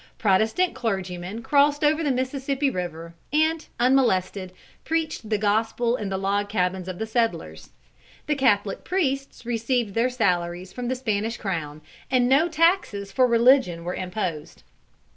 Protestant 0.17 0.73
clergymen 0.73 1.43
crossed 1.43 1.83
over 1.83 2.03
the 2.03 2.09
Mississippi 2.09 2.71
river 2.71 3.13
and, 3.31 3.67
unmolested, 3.79 4.51
preached 4.83 5.29
the 5.29 5.37
gospel 5.37 5.95
in 5.95 6.09
the 6.09 6.17
log 6.17 6.49
cabins 6.49 6.87
of 6.87 6.97
the 6.97 7.05
settlers. 7.05 7.69
The 8.25 8.33
Catholic 8.33 8.83
priests 8.83 9.45
received 9.45 9.93
their 9.93 10.09
salaries 10.09 10.73
from 10.73 10.87
the 10.87 10.95
Spanish 10.95 11.37
crown, 11.37 11.81
and 12.09 12.27
no 12.27 12.49
taxes 12.49 13.11
for 13.11 13.27
religion 13.27 13.83
were 13.83 13.93
imposed. 13.93 14.63